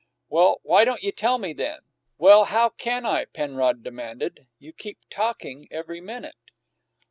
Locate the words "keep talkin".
4.73-5.67